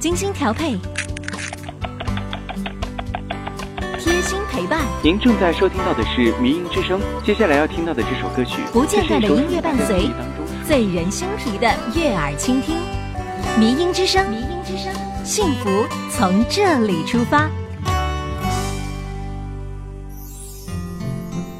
[0.00, 0.78] 精心调配，
[3.98, 4.80] 贴心陪伴。
[5.02, 10.08] 您正在收听到的是《迷音之声》，接下来要听到的这首歌曲，不间断的音乐伴随，
[10.66, 12.78] 醉人心脾的悦耳倾听。
[13.58, 14.90] 迷音之声，迷音之声，
[15.22, 15.68] 幸福
[16.10, 17.50] 从这里出发。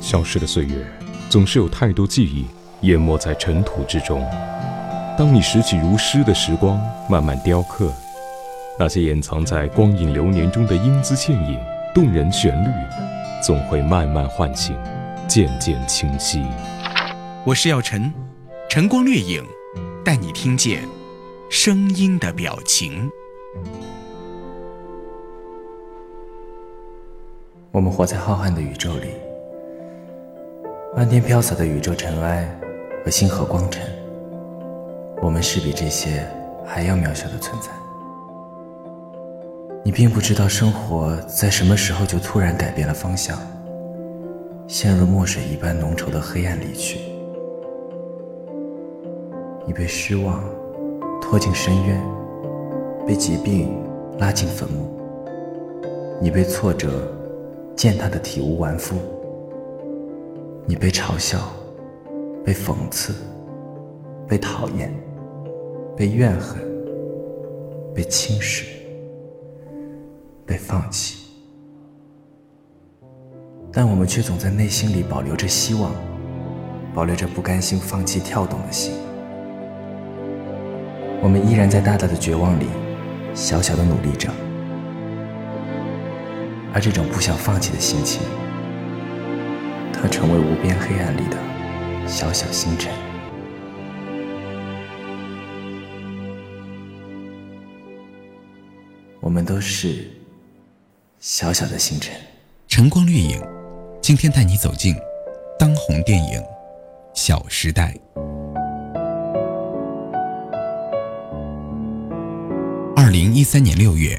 [0.00, 0.75] 消失的岁月，
[1.29, 2.46] 总是有太多记忆
[2.86, 4.27] 淹没在尘土之中。
[5.18, 7.93] 当你拾起如诗的时光，慢慢雕刻
[8.80, 11.61] 那些掩藏在光影流年中的英姿倩影、
[11.95, 12.69] 动人旋律，
[13.47, 14.75] 总会慢慢唤醒，
[15.29, 16.43] 渐渐清晰。
[17.45, 18.11] 我是耀晨，
[18.70, 19.45] 晨光掠影，
[20.03, 20.89] 带你听见
[21.51, 23.11] 声音的表情。
[27.73, 29.09] 我们活在浩瀚的宇宙里，
[30.97, 32.48] 漫天飘洒的宇宙尘埃
[33.05, 33.83] 和星河光尘，
[35.20, 36.27] 我们是比这些
[36.65, 37.69] 还要渺小的存在。
[39.83, 43.39] 你并不知道生活在什么时候就突然改变了方向，
[44.69, 47.00] 陷入墨水一般浓稠的黑暗里去。
[49.67, 50.45] 你被失望
[51.20, 52.00] 拖进深渊，
[53.06, 53.83] 被疾病
[54.19, 55.00] 拉进坟墓，
[56.20, 57.11] 你被挫折
[57.75, 58.97] 践踏得体无完肤，
[60.67, 61.39] 你被嘲笑，
[62.44, 63.15] 被讽刺，
[64.28, 64.92] 被讨厌，
[65.97, 66.61] 被怨恨，
[67.94, 68.67] 被轻视，
[70.51, 71.29] 被放弃，
[73.73, 75.93] 但我们却总在内心里保留着希望，
[76.93, 78.95] 保留着不甘心放弃跳动的心。
[81.23, 82.67] 我们依然在大大的绝望里，
[83.33, 84.28] 小小的努力着，
[86.75, 88.21] 而这种不想放弃的心情，
[89.93, 91.37] 它成为无边黑暗里的
[92.09, 92.93] 小小星辰。
[99.21, 100.11] 我们都是
[101.20, 102.14] 小小的星辰。
[102.66, 103.38] 晨光掠影，
[104.00, 104.97] 今天带你走进
[105.58, 106.41] 当红电影
[107.12, 107.94] 《小时代》。
[112.97, 114.19] 二零一三年六月，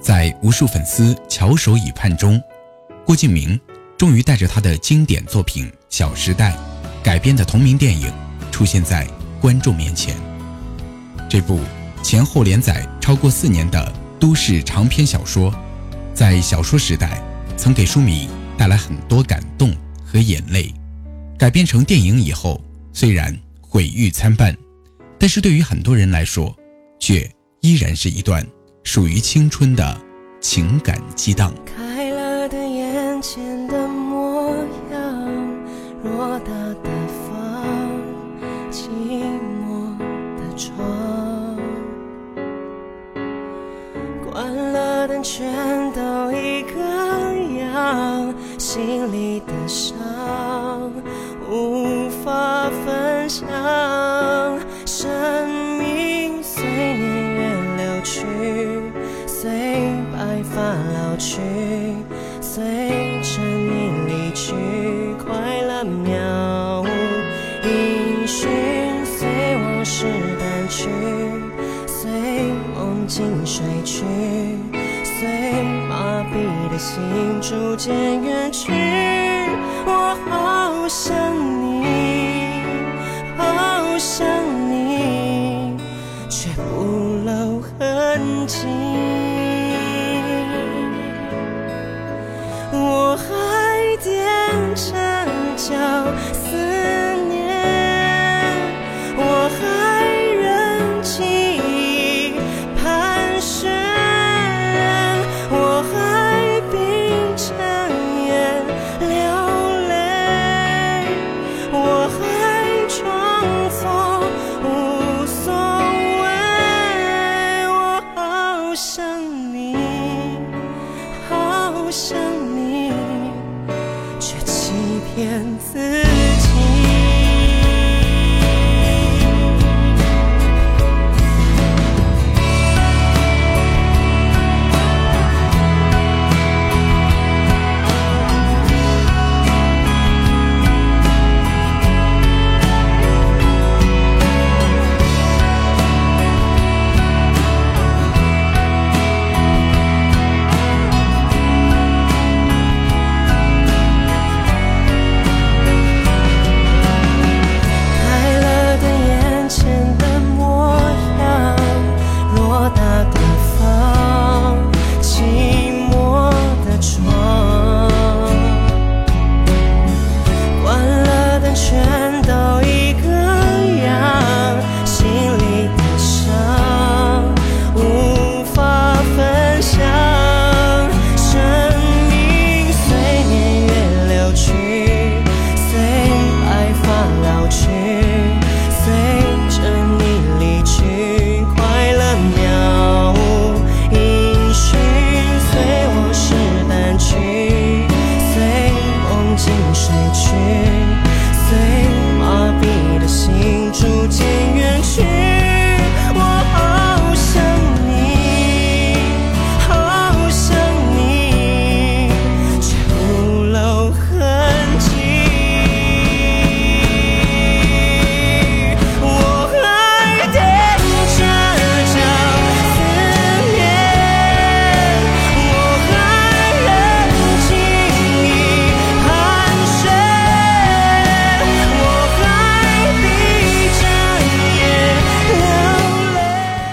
[0.00, 2.40] 在无数粉丝翘首以盼中，
[3.04, 3.60] 郭敬明
[3.98, 6.52] 终于带着他的经典作品《小时代》
[7.02, 8.12] 改编的同名电影
[8.52, 9.04] 出现在
[9.40, 10.14] 观众面前。
[11.28, 11.58] 这部
[12.04, 15.52] 前后连载超过四年的都市长篇小说，
[16.16, 17.22] 在小说时代
[17.58, 20.72] 曾给书迷带来很多感动和眼泪。
[21.38, 22.58] 改编成电影以后，
[22.90, 24.56] 虽然毁誉参半，
[25.18, 26.56] 但是对于很多人来说，
[26.98, 28.42] 却依然是一段
[28.82, 30.00] 属于青春的
[30.40, 31.52] 情感激荡。
[48.58, 49.94] 心里的伤
[51.48, 53.46] 无法分享，
[54.84, 57.40] 生命随年月
[57.76, 58.26] 流去，
[59.26, 59.50] 随
[60.12, 61.40] 白发老去，
[62.40, 62.64] 随
[63.22, 64.54] 着你离去，
[65.24, 66.88] 快乐渺无
[67.62, 68.48] 音讯，
[69.04, 69.28] 随
[69.62, 70.06] 往事
[70.40, 70.88] 淡去，
[71.86, 72.10] 随
[72.74, 73.85] 梦境睡去，
[76.76, 78.70] 的心逐渐远去，
[79.86, 81.16] 我好想
[81.62, 81.86] 你，
[83.38, 84.26] 好想
[84.70, 85.74] 你。
[86.28, 86.84] 却不
[87.24, 88.66] 露痕迹。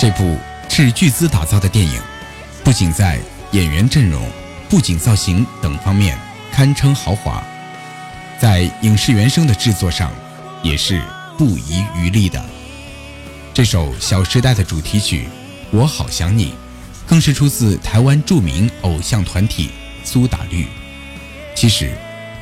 [0.04, 1.98] 这部斥巨资打造的电影，
[2.62, 3.18] 不仅在
[3.54, 4.30] 演员阵容、
[4.70, 6.20] 布景造型等方面
[6.52, 7.42] 堪称豪华，
[8.38, 10.12] 在影视原声的制作上
[10.62, 11.02] 也是
[11.38, 12.44] 不遗余力的。
[13.54, 15.22] 这首《小时代》的主题曲
[15.72, 16.48] 《我好想你》，
[17.08, 19.70] 更是出自台湾著名偶像团体
[20.04, 20.68] 苏打绿。
[21.56, 21.96] 其实，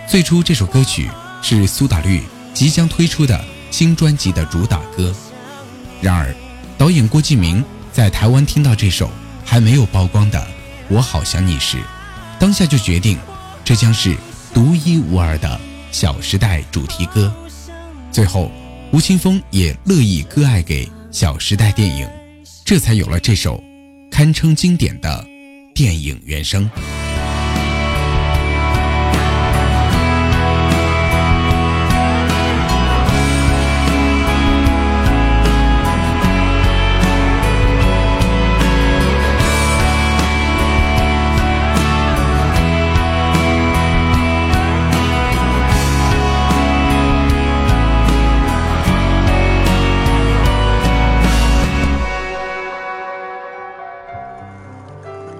[0.09, 1.11] 最初这首歌曲
[1.43, 2.23] 是苏打绿
[2.55, 5.13] 即将推出的新专辑的主打歌。
[6.01, 6.35] 然而，
[6.81, 9.07] 导演郭敬明在台湾听到这首
[9.45, 10.39] 还没有曝光的
[10.89, 11.77] 《我好想你》时，
[12.39, 13.19] 当下就决定，
[13.63, 14.17] 这将是
[14.51, 15.47] 独一无二的
[15.91, 17.31] 《小时代》主题歌。
[18.11, 18.51] 最后，
[18.91, 20.83] 吴青峰也乐意割爱给。
[21.11, 22.09] 《小时代》电影，
[22.65, 23.63] 这才有了这首
[24.09, 25.23] 堪称经典的
[25.75, 26.67] 电影原声。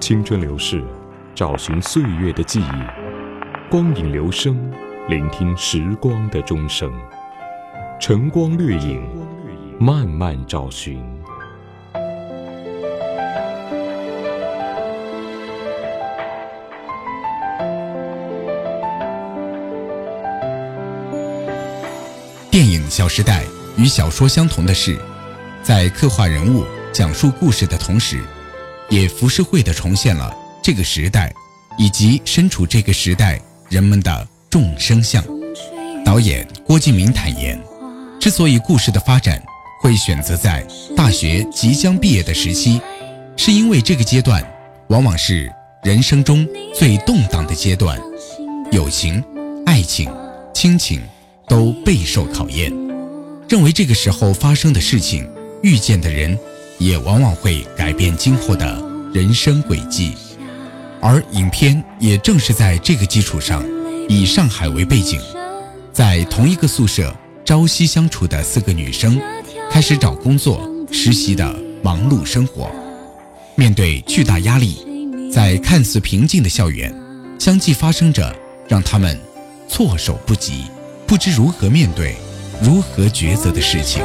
[0.02, 0.82] 青春流逝，
[1.32, 4.58] 找寻岁月的记忆；光影流声，
[5.08, 6.92] 聆听时光的钟声。
[8.00, 9.00] 晨光掠影，
[9.78, 11.00] 慢慢找寻。
[22.50, 23.44] 电影《小时代》
[23.80, 24.98] 与小说相同的是，
[25.62, 28.20] 在刻画人物、讲述故事的同时。
[28.92, 31.32] 也浮世绘地重现了这个时代，
[31.78, 33.40] 以及身处这个时代
[33.70, 35.24] 人们的众生相。
[36.04, 37.58] 导演郭敬明坦言，
[38.20, 39.42] 之所以故事的发展
[39.80, 40.62] 会选择在
[40.94, 42.82] 大学即将毕业的时期，
[43.34, 44.46] 是因为这个阶段
[44.88, 45.50] 往往是
[45.82, 47.98] 人生中最动荡的阶段，
[48.72, 49.24] 友情、
[49.64, 50.06] 爱情、
[50.52, 51.00] 亲情
[51.48, 52.70] 都备受考验。
[53.48, 55.26] 认为这个时候发生的事情、
[55.62, 56.38] 遇见的人。
[56.82, 58.82] 也往往会改变今后的
[59.14, 60.14] 人生轨迹，
[61.00, 63.64] 而影片也正是在这个基础上，
[64.08, 65.20] 以上海为背景，
[65.92, 69.20] 在同一个宿舍朝夕相处的四个女生，
[69.70, 72.68] 开始找工作、实习的忙碌生活。
[73.54, 74.84] 面对巨大压力，
[75.32, 76.92] 在看似平静的校园，
[77.38, 78.34] 相继发生着
[78.66, 79.16] 让他们
[79.68, 80.64] 措手不及、
[81.06, 82.16] 不知如何面对、
[82.60, 84.02] 如何抉择的事情。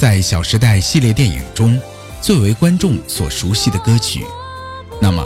[0.00, 1.78] 在《小时代》系列电影中
[2.22, 4.24] 最为观众所熟悉的歌曲，
[4.98, 5.22] 那么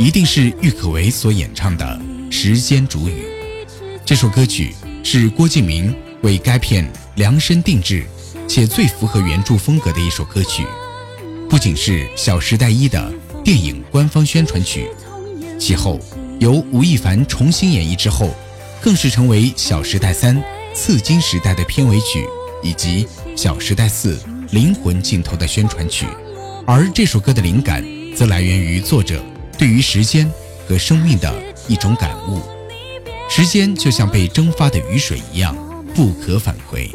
[0.00, 1.84] 一定是郁可唯所演唱的
[2.32, 3.24] 《时间煮雨》。
[4.04, 8.04] 这首歌曲是郭敬明为该片量身定制，
[8.48, 10.66] 且最符合原著风格的一首歌曲。
[11.48, 13.14] 不仅是《小时代一》的
[13.44, 14.90] 电影官方宣传曲，
[15.56, 16.00] 其后
[16.40, 18.34] 由吴亦凡重新演绎之后，
[18.82, 20.42] 更是成为《小时代三：
[20.74, 22.26] 刺金时代》的片尾曲。
[22.62, 23.04] 以及
[23.36, 24.18] 《小时代四：
[24.52, 26.06] 灵魂尽头》的宣传曲，
[26.66, 27.84] 而这首歌的灵感
[28.16, 29.22] 则来源于作者
[29.58, 30.28] 对于时间
[30.66, 31.30] 和生命的
[31.68, 32.40] 一种感悟。
[33.28, 35.54] 时间就像被蒸发的雨水一样
[35.94, 36.90] 不可返回，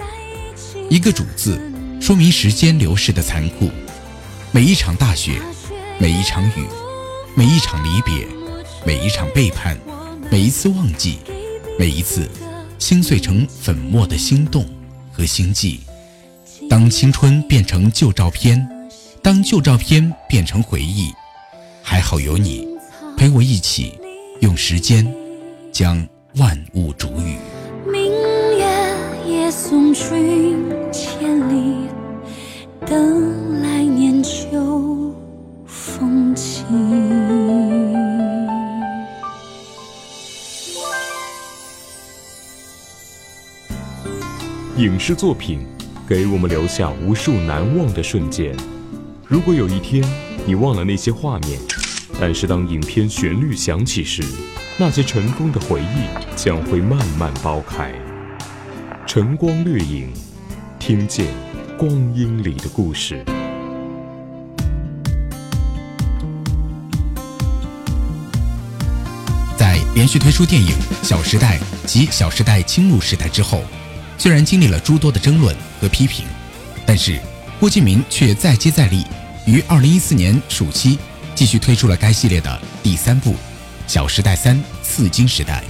[0.89, 1.61] 一个“主”字，
[2.01, 3.69] 说明时间流逝的残酷。
[4.51, 5.39] 每一场大雪，
[5.99, 6.65] 每一场雨，
[7.35, 8.25] 每一场离别，
[8.83, 9.77] 每一场背叛，
[10.31, 11.19] 每一次忘记，
[11.77, 12.27] 每一次
[12.79, 14.65] 心碎成粉末的心动。
[15.13, 15.77] 和心悸，
[16.71, 18.65] 当青春变成旧照片，
[19.21, 21.11] 当旧照片变成回忆，
[21.83, 22.65] 还好有你
[23.17, 23.99] 陪我一起，
[24.39, 25.05] 用时间
[25.73, 27.35] 将万物煮雨。
[27.85, 28.09] 明
[28.57, 28.65] 月
[29.27, 31.89] 夜送君千里，
[32.85, 35.13] 等来年秋
[35.65, 36.63] 风起。
[44.77, 45.59] 影视作品
[46.11, 48.53] 给我们留下无数难忘的瞬间。
[49.25, 50.03] 如果有一天
[50.45, 51.57] 你忘了那些画面，
[52.19, 54.21] 但是当影片旋律响起时，
[54.77, 57.93] 那些成功的回忆将会慢慢剥开。
[59.07, 60.11] 晨光掠影，
[60.77, 61.27] 听见
[61.77, 63.23] 光阴里的故事。
[69.55, 70.67] 在连续推出电影
[71.01, 73.63] 《小时代》及《小时代》青木时代之后，
[74.21, 76.23] 虽然经历了诸多的争论和批评，
[76.85, 77.19] 但是
[77.59, 79.03] 郭敬明却再接再厉，
[79.47, 80.99] 于2014年暑期
[81.33, 83.31] 继续推出了该系列的第三部
[83.87, 85.63] 《小时代三：刺金时代》。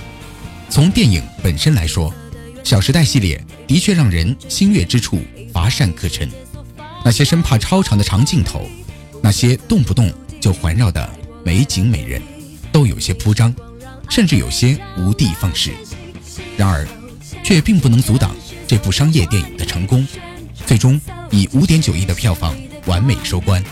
[0.70, 2.12] 从电影本身来说，
[2.62, 6.30] 《小时代》系列的确让人心悦之处乏善可陈。
[7.06, 8.70] 那些生怕超长的长镜头，
[9.24, 11.10] 那些动不动就环绕的
[11.46, 12.22] 美景美人，
[12.70, 13.56] 都有些铺张，
[14.10, 15.72] 甚至有些无的放矢。
[16.58, 16.86] 然而，
[17.44, 18.36] 却并不能阻挡
[18.68, 20.08] 这部商业电影的成功，
[20.66, 22.56] 最终以五点九亿的票房
[22.86, 23.64] 完美收官。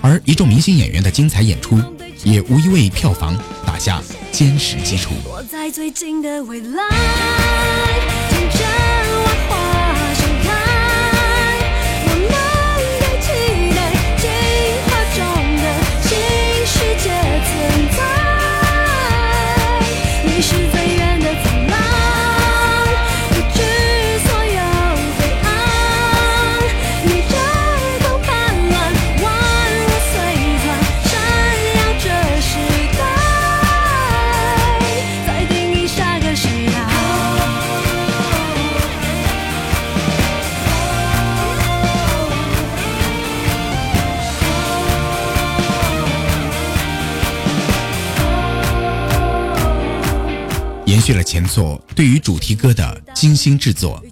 [0.00, 1.80] 而一众明星演员的精彩演出，
[2.24, 5.10] 也无疑为票房打下坚实基础。
[5.24, 6.82] 我在最近的未来，
[51.04, 54.02] 续了前作对于主题歌的精心制作，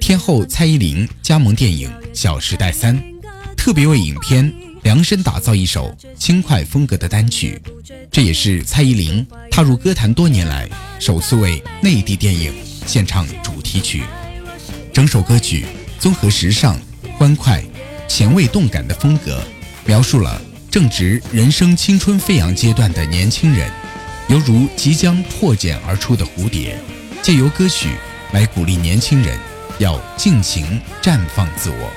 [0.00, 2.98] 天后蔡依林加盟电影《小时代三》，
[3.54, 4.50] 特别为影片
[4.82, 7.60] 量身打造一首轻快风格的单曲，
[8.10, 10.66] 这也是蔡依林踏入歌坛多年来
[10.98, 12.50] 首次为内地电影
[12.86, 14.02] 献唱主题曲。
[14.90, 15.66] 整首歌曲
[16.00, 16.80] 综合时尚、
[17.18, 17.62] 欢快、
[18.08, 19.44] 前卫动感的风格，
[19.84, 20.40] 描述了
[20.70, 23.70] 正值人生青春飞扬阶段的年轻人。
[24.28, 26.78] 犹如即将破茧而出的蝴蝶，
[27.22, 27.88] 借由歌曲
[28.32, 29.38] 来鼓励年轻人
[29.78, 31.90] 要尽情绽放自我，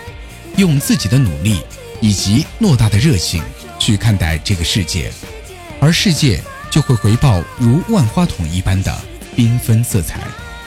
[0.56, 1.62] 用自己的努力
[2.00, 3.44] 以及偌大的热情
[3.78, 5.12] 去看待这个世界，
[5.82, 8.98] 而世界就会回报如万花筒一般的
[9.36, 10.22] 缤纷色彩，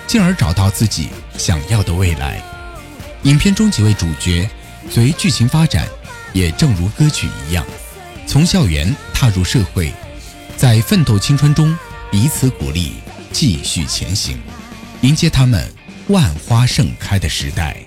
[0.06, 2.42] 进而找到自己想要的未来。
[3.23, 4.47] 影片中几位主角
[4.90, 5.88] 随剧情发展，
[6.35, 7.64] 也正如歌曲一样，
[8.26, 9.90] 从校园踏入社会。
[10.56, 11.76] 在奋斗青春中
[12.11, 12.92] 彼此鼓励，
[13.32, 14.38] 继续前行，
[15.02, 15.68] 迎接他们
[16.08, 17.83] 万花盛开的时代。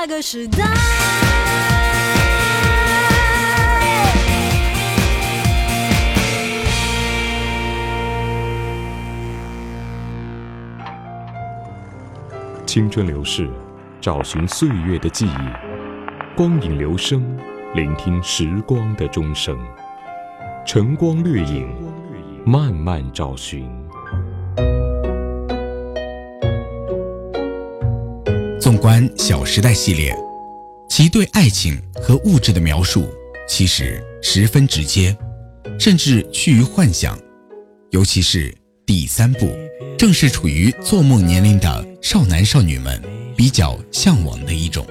[0.00, 0.64] 那个时代。
[12.64, 13.50] 青春流逝，
[14.00, 15.30] 找寻岁月的记忆；
[16.36, 17.36] 光影流声，
[17.74, 19.58] 聆听时光的钟声。
[20.64, 21.68] 晨光掠影，
[22.46, 23.77] 慢慢找寻。
[28.68, 30.14] 纵观《小时代》系列，
[30.90, 33.08] 其对爱情和物质的描述
[33.48, 35.16] 其实十分直接，
[35.80, 37.18] 甚至趋于幻想。
[37.92, 39.56] 尤其是第三部，
[39.96, 43.02] 正是处于做梦年龄的少男少女们
[43.34, 44.86] 比较向往的一种。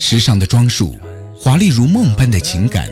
[0.00, 0.96] 时尚的装束，
[1.36, 2.90] 华丽如梦般的情感，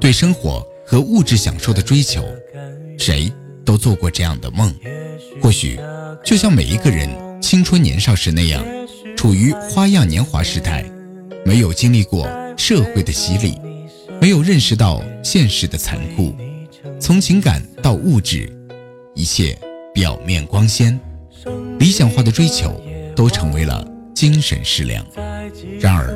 [0.00, 2.24] 对生活和物质享受的追求，
[2.96, 3.28] 谁
[3.64, 4.72] 都做过这样的梦。
[5.42, 5.80] 或许，
[6.24, 7.10] 就像每一个人
[7.42, 8.64] 青春年少时那样，
[9.22, 10.84] 处于花样年华时代，
[11.44, 13.56] 没有经历过社会的洗礼，
[14.20, 16.34] 没有认识到现实的残酷。
[16.98, 18.52] 从情感到物质，
[19.14, 19.56] 一切
[19.94, 20.98] 表面光鲜，
[21.78, 22.74] 理想化的追求
[23.14, 25.06] 都成为了精神食粮。
[25.78, 26.12] 然而，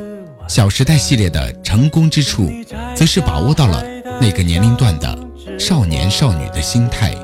[0.53, 2.51] 《小时代》系列的成功之处，
[2.93, 3.85] 则是把握到了
[4.19, 5.17] 那个年龄段的
[5.57, 7.15] 少年少女的心态，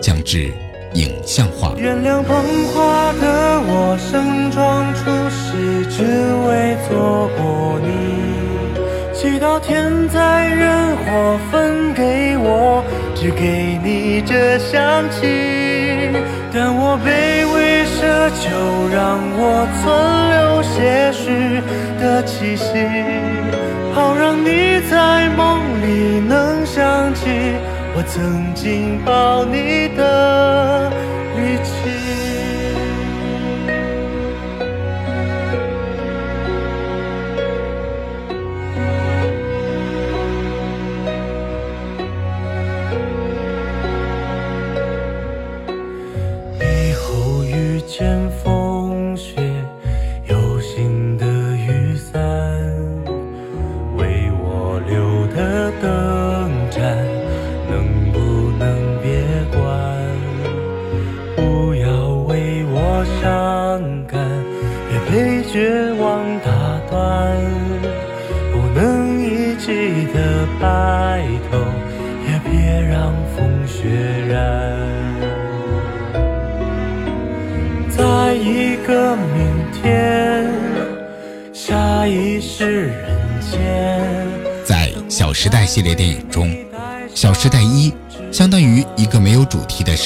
[0.00, 0.50] 将之
[0.94, 1.72] 影像化。
[1.76, 2.36] 原谅捧
[2.72, 6.02] 花的我，盛装出席，只
[6.48, 7.88] 为错过你。
[9.12, 12.84] 祈祷天灾人祸分给我，
[13.14, 15.26] 只给你这香气。
[16.52, 18.48] 但我卑微奢求，
[18.94, 19.84] 让我存
[20.30, 21.60] 留些许
[22.00, 22.64] 的气息，
[23.92, 27.26] 好让你在梦里能想起
[27.98, 30.97] 我曾经抱你的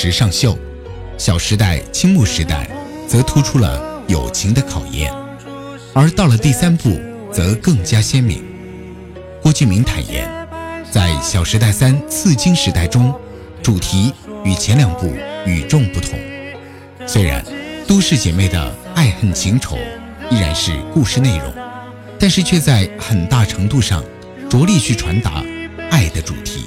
[0.02, 0.54] 时尚秀，
[1.16, 2.68] 《小时代》青木时代
[3.06, 5.14] 则突出了友情的考验，
[5.94, 7.00] 而到了第三部
[7.32, 8.42] 则更加鲜明。
[9.40, 10.28] 郭敬明坦言，
[10.90, 13.14] 在《小时代三：刺金时代》中，
[13.62, 14.12] 主题
[14.44, 15.06] 与前两部
[15.46, 16.18] 与众不同。
[17.06, 17.40] 虽然
[17.86, 19.78] 都市姐妹的爱恨情仇
[20.32, 21.54] 依然是故事内容，
[22.18, 24.02] 但是却在很大程度上
[24.50, 25.44] 着力去传达
[25.92, 26.64] 爱的主题。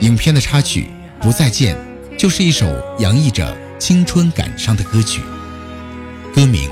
[0.00, 0.88] 影片的插曲
[1.22, 1.76] 《不再见》
[2.18, 2.66] 就是一首
[2.98, 5.22] 洋溢着青春感伤的歌曲，
[6.34, 6.68] 歌名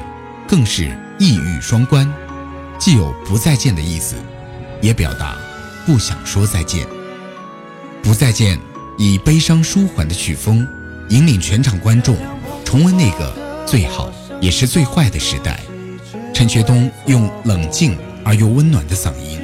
[0.48, 2.12] 更是一语双关，
[2.80, 4.16] 既有不再见的意思，
[4.82, 5.36] 也表达
[5.86, 6.84] 不想说再见。
[8.02, 8.58] 不再见
[8.98, 10.66] 以悲伤舒缓的曲风，
[11.10, 12.16] 引领全场观众
[12.64, 13.32] 重温那个
[13.64, 15.60] 最好也是最坏的时代。
[16.34, 19.40] 陈学冬用冷静而又温暖的嗓音，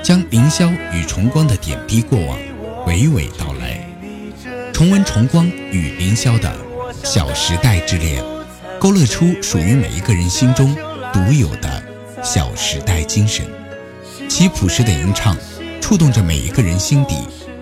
[0.00, 2.38] 将凌霄与重光的点滴过往
[2.86, 3.79] 娓娓道来。
[4.80, 6.50] 重温重光与凌霄的
[7.04, 8.24] 小时代之恋，
[8.78, 10.74] 勾勒出属于每一个人心中
[11.12, 11.82] 独有的
[12.24, 13.44] 小时代精神。
[14.26, 15.36] 其朴实的吟唱，
[15.82, 17.14] 触动着每一个人心底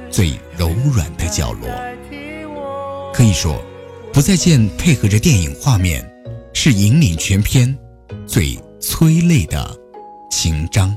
[0.08, 1.68] 最柔软的角落。
[3.12, 3.60] 可以说，
[4.12, 6.08] 不再见配合着电影画面，
[6.54, 7.76] 是引领全片
[8.28, 9.76] 最催泪的
[10.30, 10.96] 情章。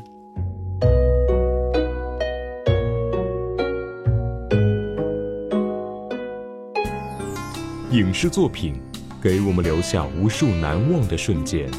[8.01, 8.81] 影视作品
[9.21, 11.69] 给我们留下无数难忘的瞬间。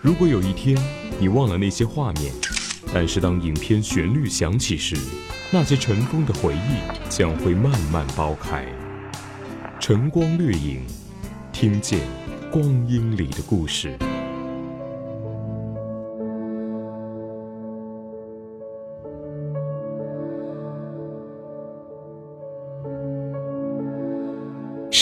[0.00, 0.74] 如果有一天
[1.18, 2.32] 你忘了那些画面，
[2.94, 4.96] 但是当影片旋律响起时，
[5.50, 8.64] 那些尘封的回忆将会慢慢剥开。
[9.78, 10.80] 晨光掠影，
[11.52, 12.00] 听见
[12.50, 13.98] 光阴里的故事。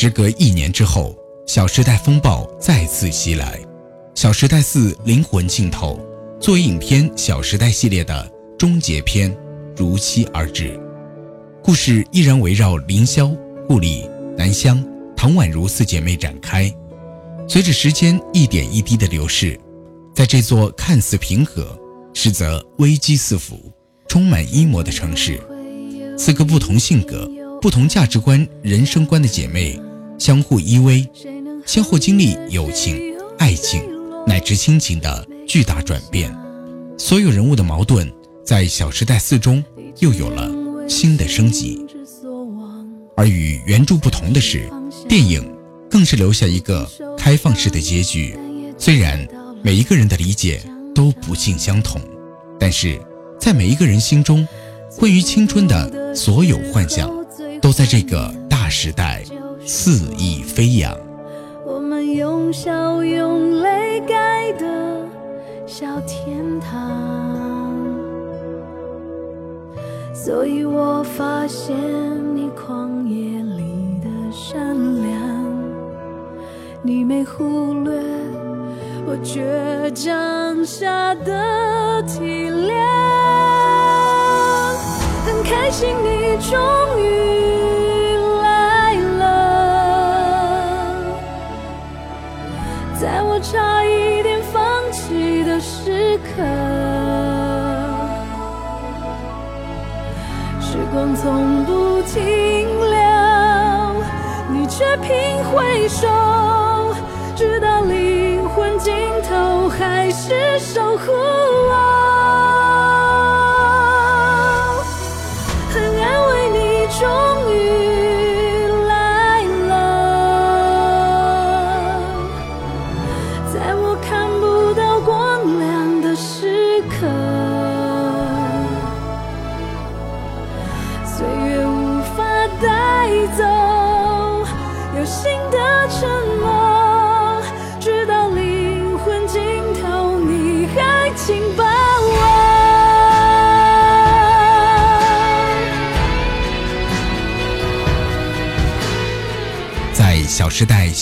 [0.00, 1.12] 时隔一年之后，
[1.52, 3.58] 《小时代》风暴再次袭来，
[4.14, 5.98] 《小时代四：灵魂尽头》
[6.40, 9.36] 作为影片《小时代》系列的终结篇，
[9.76, 10.78] 如期而至。
[11.64, 14.80] 故事依然围绕凌霄、顾里、南湘、
[15.16, 16.72] 唐宛如四姐妹展开。
[17.48, 19.58] 随着时间一点一滴的流逝，
[20.14, 21.76] 在这座看似平和，
[22.14, 23.56] 实则危机四伏、
[24.06, 25.40] 充满阴谋的城市，
[26.16, 27.28] 四个不同性格、
[27.60, 29.76] 不同价值观、人生观的姐妹
[30.18, 31.06] 相互依偎，
[31.64, 33.82] 先后经历友情、爱情
[34.26, 36.34] 乃至亲情的巨大转变。
[36.98, 38.12] 所有人物的矛盾
[38.44, 39.62] 在《小时代四》中
[40.00, 40.50] 又有了
[40.88, 41.84] 新的升级。
[43.16, 44.68] 而与原著不同的是，
[45.08, 45.48] 电影
[45.88, 48.36] 更是留下一个开放式的结局。
[48.76, 49.26] 虽然
[49.62, 50.60] 每一个人的理解
[50.94, 52.00] 都不尽相同，
[52.58, 53.00] 但是
[53.40, 54.46] 在每一个人心中，
[54.96, 57.10] 关于青春的所有幻想，
[57.60, 59.24] 都在这个大时代
[59.70, 60.96] 肆意飞扬。
[61.62, 64.66] 我们用笑用泪盖的
[65.66, 67.76] 小天堂，
[70.14, 71.76] 所以我发现
[72.34, 75.20] 你旷野里的善良，
[76.80, 77.92] 你没忽略
[79.06, 82.72] 我倔强下的体谅。
[85.26, 86.58] 很开心你终
[86.98, 87.06] 于
[100.60, 102.20] 时光从不停
[102.90, 102.98] 留，
[104.50, 105.08] 你却频
[105.44, 106.06] 回首，
[107.34, 108.94] 直到灵魂尽
[109.28, 112.17] 头还是守护我。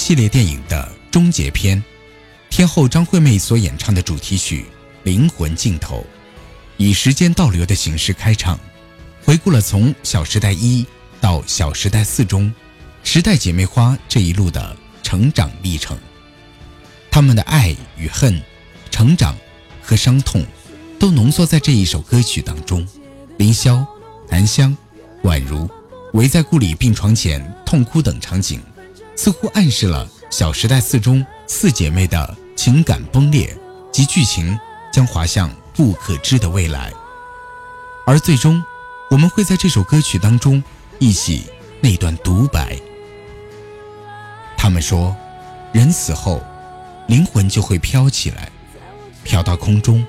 [0.06, 1.82] 系列电影的终结篇，
[2.48, 4.60] 天后张惠妹所演唱的主题曲
[5.02, 5.98] 《灵魂尽头》，
[6.76, 8.56] 以时间倒流的形式开场，
[9.24, 10.84] 回顾了从《小时代一》
[11.20, 12.54] 到《小时代四》中
[13.02, 15.98] 时代姐妹花这一路的成长历程。
[17.10, 18.40] 她们的爱与恨、
[18.92, 19.36] 成长
[19.82, 20.46] 和伤痛，
[21.00, 22.86] 都浓缩在这一首歌曲当中。
[23.38, 23.84] 凌霄、
[24.30, 24.76] 南湘、
[25.24, 25.68] 宛如
[26.12, 28.60] 围在顾里病床前痛哭等场景，
[29.16, 33.56] 似乎暗示了《小时代四》中四姐妹的情感崩裂
[33.90, 34.56] 及剧情
[34.92, 36.92] 将滑向不可知的未来。
[38.06, 38.62] 而最终，
[39.10, 40.62] 我们会在这首歌曲当中
[40.98, 41.46] 忆起
[41.80, 42.76] 那段独白。
[44.56, 45.16] 他们说，
[45.72, 46.42] 人死后，
[47.08, 48.50] 灵魂就会飘起来，
[49.24, 50.04] 飘到空中，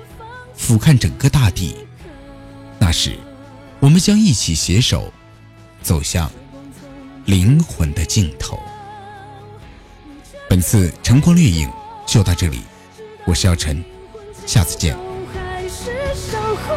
[0.54, 1.76] 俯瞰整个大地。
[2.78, 3.18] 那时，
[3.80, 5.12] 我们将一起携手，
[5.82, 6.30] 走向
[7.24, 8.60] 灵魂的尽头。
[10.48, 11.70] 本次晨光掠影
[12.06, 12.60] 就到这里，
[13.26, 13.84] 我是姚晨，
[14.46, 14.96] 下次见。
[15.34, 16.72] 还是守护